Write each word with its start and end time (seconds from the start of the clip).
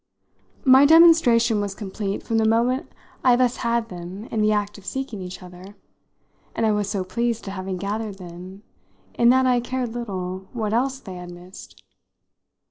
My 0.65 0.83
demonstration 0.85 1.61
was 1.61 1.75
complete 1.75 2.23
from 2.23 2.39
the 2.39 2.47
moment 2.49 2.91
I 3.23 3.35
thus 3.35 3.57
had 3.57 3.89
them 3.89 4.25
in 4.31 4.41
the 4.41 4.51
act 4.51 4.79
of 4.79 4.85
seeking 4.87 5.21
each 5.21 5.43
other, 5.43 5.75
and 6.55 6.65
I 6.65 6.71
was 6.71 6.89
so 6.89 7.03
pleased 7.03 7.47
at 7.47 7.53
having 7.53 7.77
gathered 7.77 8.17
them 8.17 8.63
in 9.13 9.29
that 9.29 9.45
I 9.45 9.59
cared 9.59 9.93
little 9.93 10.47
what 10.53 10.73
else 10.73 10.99
they 10.99 11.17
had 11.17 11.29
missed. 11.29 11.83